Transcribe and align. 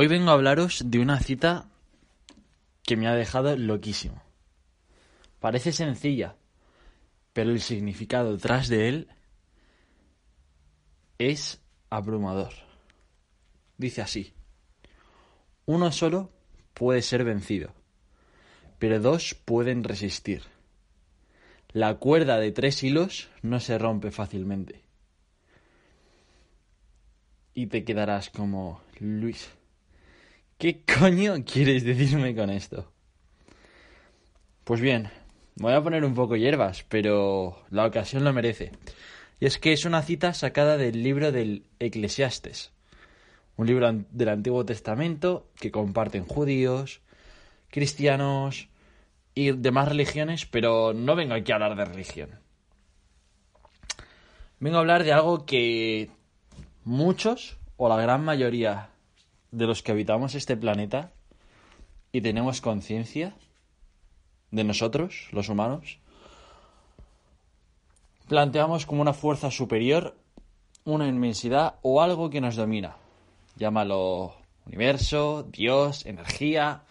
Hoy 0.00 0.06
vengo 0.06 0.30
a 0.30 0.34
hablaros 0.34 0.92
de 0.92 1.00
una 1.00 1.18
cita 1.18 1.68
que 2.84 2.96
me 2.96 3.08
ha 3.08 3.16
dejado 3.16 3.56
loquísimo. 3.56 4.22
Parece 5.40 5.72
sencilla, 5.72 6.36
pero 7.32 7.50
el 7.50 7.60
significado 7.60 8.30
detrás 8.30 8.68
de 8.68 8.88
él 8.88 9.08
es 11.18 11.60
abrumador. 11.90 12.52
Dice 13.76 14.00
así, 14.00 14.34
uno 15.66 15.90
solo 15.90 16.30
puede 16.74 17.02
ser 17.02 17.24
vencido, 17.24 17.74
pero 18.78 19.00
dos 19.00 19.34
pueden 19.34 19.82
resistir. 19.82 20.44
La 21.72 21.96
cuerda 21.96 22.38
de 22.38 22.52
tres 22.52 22.84
hilos 22.84 23.30
no 23.42 23.58
se 23.58 23.76
rompe 23.78 24.12
fácilmente. 24.12 24.84
Y 27.52 27.66
te 27.66 27.82
quedarás 27.84 28.30
como, 28.30 28.80
Luis, 29.00 29.57
¿Qué 30.58 30.82
coño 30.82 31.44
quieres 31.44 31.84
decirme 31.84 32.34
con 32.34 32.50
esto? 32.50 32.90
Pues 34.64 34.80
bien, 34.80 35.08
voy 35.54 35.72
a 35.72 35.80
poner 35.80 36.04
un 36.04 36.14
poco 36.14 36.34
hierbas, 36.34 36.84
pero 36.88 37.62
la 37.70 37.86
ocasión 37.86 38.24
lo 38.24 38.32
merece. 38.32 38.72
Y 39.38 39.46
es 39.46 39.58
que 39.58 39.72
es 39.72 39.84
una 39.84 40.02
cita 40.02 40.34
sacada 40.34 40.76
del 40.76 41.04
libro 41.04 41.30
del 41.30 41.62
Eclesiastes, 41.78 42.72
un 43.56 43.68
libro 43.68 43.88
del 44.10 44.28
Antiguo 44.28 44.64
Testamento 44.64 45.48
que 45.60 45.70
comparten 45.70 46.24
judíos, 46.24 47.02
cristianos 47.70 48.68
y 49.36 49.52
demás 49.52 49.86
religiones, 49.86 50.44
pero 50.44 50.92
no 50.92 51.14
vengo 51.14 51.34
aquí 51.34 51.52
a 51.52 51.54
hablar 51.54 51.76
de 51.76 51.84
religión. 51.84 52.30
Vengo 54.58 54.78
a 54.78 54.80
hablar 54.80 55.04
de 55.04 55.12
algo 55.12 55.46
que 55.46 56.10
muchos, 56.82 57.58
o 57.76 57.88
la 57.88 58.02
gran 58.02 58.24
mayoría 58.24 58.90
de 59.50 59.66
los 59.66 59.82
que 59.82 59.92
habitamos 59.92 60.34
este 60.34 60.56
planeta 60.56 61.12
y 62.12 62.20
tenemos 62.20 62.60
conciencia 62.60 63.34
de 64.50 64.64
nosotros, 64.64 65.28
los 65.32 65.48
humanos, 65.48 65.98
planteamos 68.28 68.86
como 68.86 69.02
una 69.02 69.12
fuerza 69.12 69.50
superior, 69.50 70.16
una 70.84 71.06
inmensidad 71.06 71.76
o 71.82 72.00
algo 72.02 72.30
que 72.30 72.40
nos 72.40 72.56
domina. 72.56 72.96
Llámalo 73.56 74.34
universo, 74.66 75.48
Dios, 75.50 76.06
energía 76.06 76.82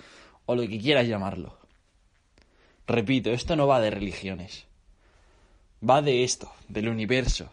o 0.46 0.56
lo 0.56 0.64
que 0.64 0.80
quieras 0.80 1.08
llamarlo. 1.08 1.58
Repito, 2.88 3.32
esto 3.32 3.56
no 3.56 3.68
va 3.68 3.80
de 3.80 3.92
religiones. 3.92 4.66
Va 5.88 6.02
de 6.02 6.24
esto, 6.24 6.52
del 6.68 6.90
universo. 6.90 7.50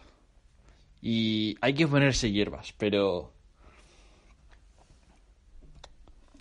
Y 1.03 1.57
hay 1.61 1.75
que 1.75 1.87
ponerse 1.87 2.31
hierbas, 2.31 2.73
pero 2.79 3.33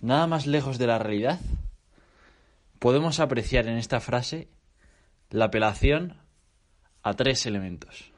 nada 0.04 0.26
más 0.26 0.46
lejos 0.46 0.76
de 0.76 0.86
la 0.86 0.98
realidad, 0.98 1.40
podemos 2.78 3.20
apreciar 3.20 3.66
en 3.68 3.78
esta 3.78 4.00
frase 4.00 4.48
la 5.30 5.46
apelación 5.46 6.20
a 7.02 7.14
tres 7.14 7.46
elementos. 7.46 8.12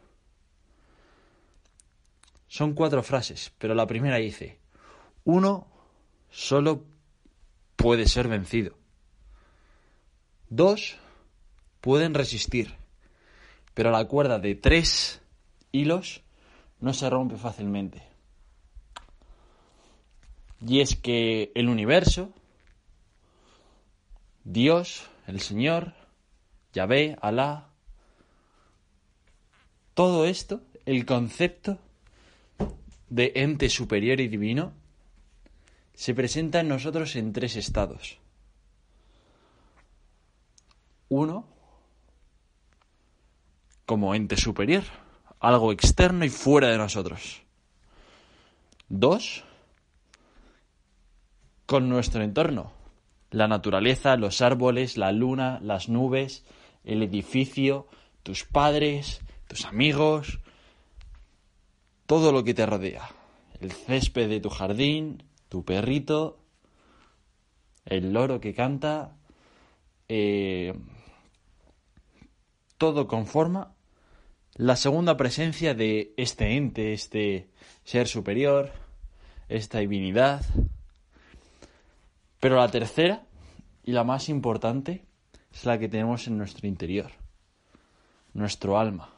Son 2.48 2.74
cuatro 2.74 3.04
frases, 3.04 3.52
pero 3.58 3.74
la 3.74 3.86
primera 3.86 4.16
dice, 4.16 4.58
uno 5.22 5.68
solo 6.28 6.84
puede 7.76 8.08
ser 8.08 8.26
vencido. 8.26 8.76
Dos 10.48 10.96
pueden 11.80 12.14
resistir, 12.14 12.74
pero 13.74 13.92
la 13.92 14.04
cuerda 14.06 14.40
de 14.40 14.56
tres 14.56 15.22
hilos 15.70 16.22
no 16.80 16.92
se 16.92 17.08
rompe 17.08 17.36
fácilmente. 17.36 18.15
Y 20.60 20.80
es 20.80 20.96
que 20.96 21.52
el 21.54 21.68
universo, 21.68 22.32
Dios, 24.44 25.08
el 25.26 25.40
Señor, 25.40 25.94
Yahvé, 26.72 27.16
Alá, 27.20 27.68
todo 29.94 30.26
esto, 30.26 30.60
el 30.84 31.04
concepto 31.06 31.78
de 33.08 33.32
ente 33.36 33.68
superior 33.68 34.20
y 34.20 34.28
divino, 34.28 34.72
se 35.94 36.14
presenta 36.14 36.60
en 36.60 36.68
nosotros 36.68 37.16
en 37.16 37.32
tres 37.32 37.56
estados. 37.56 38.18
Uno, 41.08 41.46
como 43.86 44.14
ente 44.14 44.36
superior, 44.36 44.82
algo 45.40 45.72
externo 45.72 46.24
y 46.24 46.28
fuera 46.28 46.68
de 46.68 46.78
nosotros. 46.78 47.42
Dos, 48.88 49.44
con 51.66 51.88
nuestro 51.88 52.22
entorno. 52.22 52.72
La 53.30 53.48
naturaleza, 53.48 54.16
los 54.16 54.40
árboles, 54.40 54.96
la 54.96 55.12
luna, 55.12 55.58
las 55.62 55.88
nubes, 55.88 56.44
el 56.84 57.02
edificio, 57.02 57.88
tus 58.22 58.44
padres, 58.44 59.20
tus 59.48 59.64
amigos, 59.66 60.40
todo 62.06 62.32
lo 62.32 62.44
que 62.44 62.54
te 62.54 62.64
rodea. 62.64 63.10
El 63.60 63.72
césped 63.72 64.28
de 64.28 64.40
tu 64.40 64.48
jardín, 64.48 65.24
tu 65.48 65.64
perrito, 65.64 66.38
el 67.84 68.12
loro 68.12 68.40
que 68.40 68.54
canta, 68.54 69.16
eh, 70.08 70.72
todo 72.78 73.06
conforma 73.06 73.74
la 74.54 74.76
segunda 74.76 75.16
presencia 75.16 75.74
de 75.74 76.14
este 76.16 76.56
ente, 76.56 76.92
este 76.92 77.48
ser 77.84 78.08
superior, 78.08 78.72
esta 79.48 79.78
divinidad, 79.78 80.44
pero 82.46 82.60
la 82.60 82.70
tercera 82.70 83.26
y 83.82 83.90
la 83.90 84.04
más 84.04 84.28
importante 84.28 85.04
es 85.52 85.64
la 85.64 85.80
que 85.80 85.88
tenemos 85.88 86.28
en 86.28 86.38
nuestro 86.38 86.68
interior, 86.68 87.10
nuestro 88.34 88.78
alma. 88.78 89.10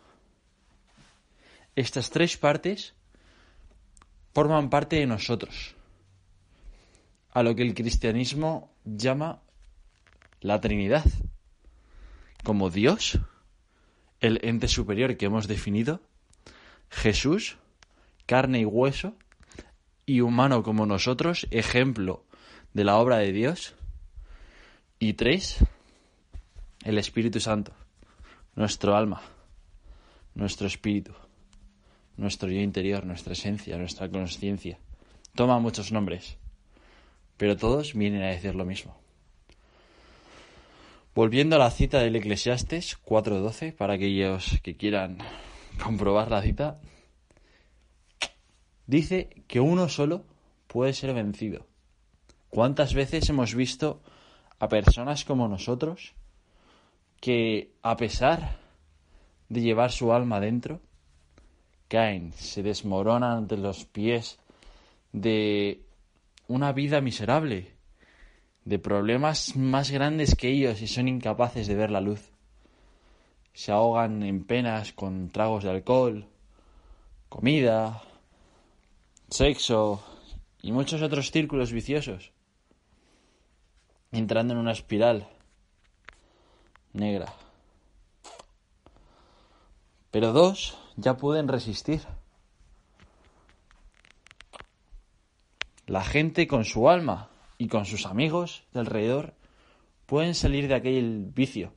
Estas 1.76 2.08
tres 2.08 2.38
partes 2.38 2.94
forman 4.32 4.70
parte 4.70 4.96
de 4.96 5.06
nosotros, 5.06 5.74
a 7.32 7.42
lo 7.42 7.54
que 7.54 7.64
el 7.64 7.74
cristianismo 7.74 8.72
llama 8.86 9.42
la 10.40 10.58
Trinidad, 10.62 11.04
como 12.44 12.70
Dios, 12.70 13.18
el 14.20 14.40
ente 14.42 14.68
superior 14.68 15.18
que 15.18 15.26
hemos 15.26 15.46
definido, 15.46 16.00
Jesús, 16.88 17.58
carne 18.24 18.60
y 18.60 18.64
hueso, 18.64 19.16
y 20.06 20.22
humano 20.22 20.62
como 20.62 20.86
nosotros, 20.86 21.46
ejemplo 21.50 22.24
de 22.78 22.84
la 22.84 22.96
obra 22.98 23.18
de 23.18 23.32
Dios. 23.32 23.74
Y 25.00 25.14
tres, 25.14 25.58
el 26.84 26.96
Espíritu 26.96 27.40
Santo, 27.40 27.72
nuestro 28.54 28.94
alma, 28.94 29.20
nuestro 30.36 30.68
espíritu, 30.68 31.12
nuestro 32.16 32.48
yo 32.48 32.60
interior, 32.60 33.04
nuestra 33.04 33.32
esencia, 33.32 33.76
nuestra 33.78 34.08
conciencia. 34.08 34.78
Toma 35.34 35.58
muchos 35.58 35.90
nombres, 35.90 36.36
pero 37.36 37.56
todos 37.56 37.94
vienen 37.94 38.22
a 38.22 38.28
decir 38.28 38.54
lo 38.54 38.64
mismo. 38.64 38.96
Volviendo 41.16 41.56
a 41.56 41.58
la 41.58 41.72
cita 41.72 41.98
del 41.98 42.14
Eclesiastes 42.14 42.96
4.12, 43.04 43.74
para 43.74 43.94
aquellos 43.94 44.60
que 44.62 44.76
quieran 44.76 45.18
comprobar 45.82 46.30
la 46.30 46.42
cita, 46.42 46.80
dice 48.86 49.30
que 49.48 49.58
uno 49.58 49.88
solo 49.88 50.22
puede 50.68 50.92
ser 50.92 51.12
vencido 51.12 51.66
¿Cuántas 52.50 52.94
veces 52.94 53.28
hemos 53.28 53.54
visto 53.54 54.00
a 54.58 54.68
personas 54.68 55.24
como 55.24 55.48
nosotros 55.48 56.14
que 57.20 57.72
a 57.82 57.96
pesar 57.96 58.58
de 59.48 59.60
llevar 59.60 59.92
su 59.92 60.12
alma 60.12 60.40
dentro, 60.40 60.80
caen, 61.88 62.32
se 62.32 62.62
desmoronan 62.62 63.38
ante 63.38 63.56
los 63.56 63.84
pies 63.84 64.38
de 65.12 65.82
una 66.46 66.72
vida 66.72 67.00
miserable, 67.00 67.72
de 68.64 68.78
problemas 68.78 69.56
más 69.56 69.90
grandes 69.90 70.34
que 70.34 70.48
ellos 70.48 70.82
y 70.82 70.86
son 70.86 71.08
incapaces 71.08 71.66
de 71.66 71.74
ver 71.74 71.90
la 71.90 72.00
luz. 72.00 72.30
Se 73.54 73.72
ahogan 73.72 74.22
en 74.22 74.44
penas 74.44 74.92
con 74.92 75.30
tragos 75.30 75.64
de 75.64 75.70
alcohol, 75.70 76.26
comida, 77.28 78.02
sexo 79.30 80.04
y 80.62 80.72
muchos 80.72 81.02
otros 81.02 81.30
círculos 81.30 81.72
viciosos, 81.72 82.32
entrando 84.12 84.54
en 84.54 84.60
una 84.60 84.72
espiral 84.72 85.28
negra. 86.92 87.32
Pero 90.10 90.32
dos 90.32 90.78
ya 90.96 91.16
pueden 91.16 91.48
resistir. 91.48 92.02
La 95.86 96.04
gente 96.04 96.46
con 96.46 96.64
su 96.64 96.88
alma 96.88 97.30
y 97.56 97.68
con 97.68 97.84
sus 97.84 98.06
amigos 98.06 98.64
de 98.72 98.80
alrededor 98.80 99.34
pueden 100.06 100.34
salir 100.34 100.68
de 100.68 100.74
aquel 100.74 101.30
vicio, 101.34 101.72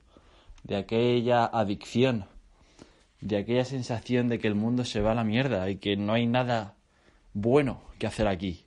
de 0.63 0.77
aquella 0.77 1.45
adicción, 1.45 2.25
de 3.19 3.37
aquella 3.37 3.65
sensación 3.65 4.27
de 4.27 4.39
que 4.39 4.47
el 4.47 4.55
mundo 4.55 4.85
se 4.85 5.01
va 5.01 5.11
a 5.11 5.15
la 5.15 5.23
mierda 5.23 5.69
y 5.69 5.77
que 5.77 5.95
no 5.95 6.13
hay 6.13 6.27
nada 6.27 6.75
bueno 7.33 7.81
que 7.99 8.07
hacer 8.07 8.27
aquí. 8.27 8.65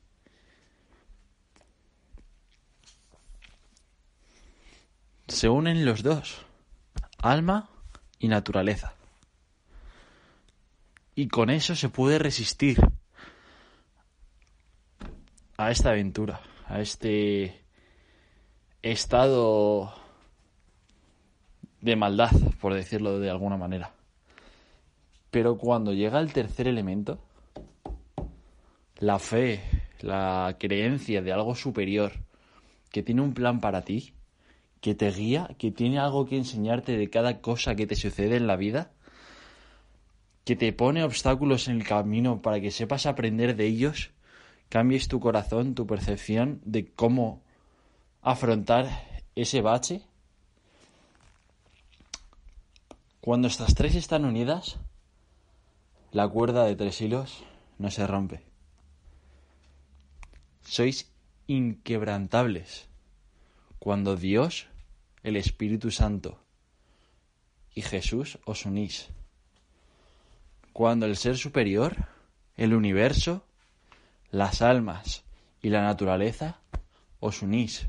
Se 5.34 5.48
unen 5.48 5.84
los 5.84 6.04
dos, 6.04 6.46
alma 7.18 7.68
y 8.20 8.28
naturaleza. 8.28 8.94
Y 11.16 11.26
con 11.26 11.50
eso 11.50 11.74
se 11.74 11.88
puede 11.88 12.20
resistir 12.20 12.78
a 15.56 15.72
esta 15.72 15.90
aventura, 15.90 16.40
a 16.66 16.80
este 16.80 17.64
estado 18.80 19.92
de 21.80 21.96
maldad, 21.96 22.30
por 22.60 22.72
decirlo 22.72 23.18
de 23.18 23.28
alguna 23.28 23.56
manera. 23.56 23.90
Pero 25.32 25.58
cuando 25.58 25.92
llega 25.92 26.20
el 26.20 26.32
tercer 26.32 26.68
elemento, 26.68 27.18
la 28.98 29.18
fe, 29.18 29.64
la 29.98 30.54
creencia 30.60 31.22
de 31.22 31.32
algo 31.32 31.56
superior, 31.56 32.12
que 32.92 33.02
tiene 33.02 33.20
un 33.20 33.34
plan 33.34 33.60
para 33.60 33.82
ti, 33.82 34.13
que 34.84 34.94
te 34.94 35.10
guía, 35.10 35.48
que 35.56 35.70
tiene 35.70 35.98
algo 35.98 36.26
que 36.26 36.36
enseñarte 36.36 36.98
de 36.98 37.08
cada 37.08 37.40
cosa 37.40 37.74
que 37.74 37.86
te 37.86 37.96
sucede 37.96 38.36
en 38.36 38.46
la 38.46 38.54
vida, 38.54 38.90
que 40.44 40.56
te 40.56 40.74
pone 40.74 41.02
obstáculos 41.02 41.68
en 41.68 41.76
el 41.76 41.86
camino 41.86 42.42
para 42.42 42.60
que 42.60 42.70
sepas 42.70 43.06
aprender 43.06 43.56
de 43.56 43.64
ellos, 43.64 44.10
cambies 44.68 45.08
tu 45.08 45.20
corazón, 45.20 45.74
tu 45.74 45.86
percepción 45.86 46.60
de 46.66 46.92
cómo 46.92 47.40
afrontar 48.20 48.90
ese 49.34 49.62
bache. 49.62 50.02
Cuando 53.22 53.48
estas 53.48 53.74
tres 53.74 53.94
están 53.94 54.26
unidas, 54.26 54.76
la 56.12 56.28
cuerda 56.28 56.66
de 56.66 56.76
tres 56.76 57.00
hilos 57.00 57.42
no 57.78 57.90
se 57.90 58.06
rompe. 58.06 58.42
Sois 60.60 61.10
inquebrantables 61.46 62.90
cuando 63.78 64.16
Dios, 64.16 64.66
el 65.24 65.36
Espíritu 65.36 65.90
Santo 65.90 66.38
y 67.74 67.82
Jesús 67.82 68.38
os 68.44 68.64
unís 68.64 69.08
cuando 70.74 71.06
el 71.06 71.16
ser 71.16 71.36
superior, 71.38 72.08
el 72.56 72.74
universo, 72.74 73.44
las 74.32 74.60
almas 74.60 75.22
y 75.62 75.68
la 75.68 75.82
naturaleza 75.82 76.58
os 77.20 77.42
unís. 77.42 77.86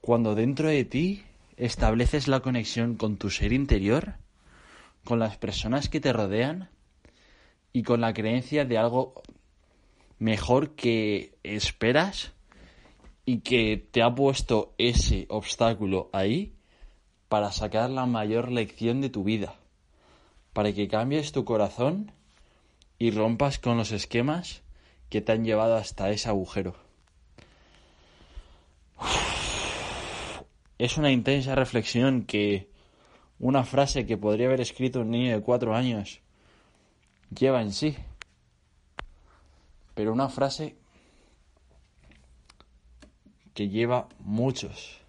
Cuando 0.00 0.34
dentro 0.34 0.68
de 0.68 0.86
ti 0.86 1.22
estableces 1.58 2.28
la 2.28 2.40
conexión 2.40 2.96
con 2.96 3.18
tu 3.18 3.28
ser 3.28 3.52
interior, 3.52 4.14
con 5.04 5.18
las 5.18 5.36
personas 5.36 5.90
que 5.90 6.00
te 6.00 6.14
rodean 6.14 6.70
y 7.74 7.82
con 7.82 8.00
la 8.00 8.14
creencia 8.14 8.64
de 8.64 8.78
algo 8.78 9.22
mejor 10.18 10.76
que 10.76 11.36
esperas 11.42 12.32
y 13.28 13.40
que 13.40 13.76
te 13.76 14.00
ha 14.02 14.14
puesto 14.14 14.72
ese 14.78 15.26
obstáculo 15.28 16.08
ahí 16.14 16.54
para 17.28 17.52
sacar 17.52 17.90
la 17.90 18.06
mayor 18.06 18.50
lección 18.50 19.02
de 19.02 19.10
tu 19.10 19.22
vida 19.22 19.54
para 20.54 20.72
que 20.72 20.88
cambies 20.88 21.30
tu 21.32 21.44
corazón 21.44 22.10
y 22.98 23.10
rompas 23.10 23.58
con 23.58 23.76
los 23.76 23.92
esquemas 23.92 24.62
que 25.10 25.20
te 25.20 25.32
han 25.32 25.44
llevado 25.44 25.76
hasta 25.76 26.08
ese 26.08 26.30
agujero. 26.30 26.74
Es 30.78 30.96
una 30.96 31.12
intensa 31.12 31.54
reflexión 31.54 32.22
que 32.22 32.70
una 33.38 33.62
frase 33.64 34.06
que 34.06 34.16
podría 34.16 34.46
haber 34.46 34.62
escrito 34.62 35.02
un 35.02 35.10
niño 35.10 35.34
de 35.34 35.42
cuatro 35.42 35.76
años 35.76 36.22
lleva 37.38 37.60
en 37.60 37.74
sí. 37.74 37.94
Pero 39.94 40.14
una 40.14 40.30
frase 40.30 40.78
que 43.58 43.68
lleva 43.68 44.08
muchos 44.20 45.00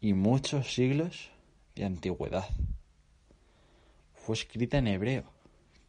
y 0.00 0.14
muchos 0.14 0.72
siglos 0.72 1.28
de 1.74 1.84
antigüedad 1.84 2.48
fue 4.14 4.36
escrita 4.36 4.78
en 4.78 4.86
hebreo. 4.86 5.24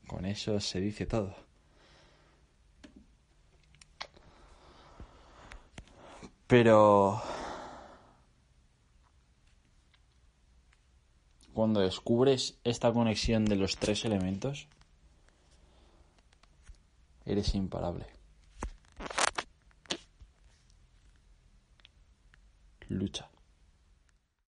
Con 0.05 0.25
eso 0.25 0.59
se 0.59 0.81
dice 0.81 1.05
todo. 1.05 1.33
Pero 6.47 7.21
cuando 11.53 11.79
descubres 11.79 12.57
esta 12.65 12.91
conexión 12.91 13.45
de 13.45 13.55
los 13.55 13.77
tres 13.77 14.03
elementos, 14.03 14.67
eres 17.25 17.55
imparable. 17.55 18.22
Lucha. 22.93 23.27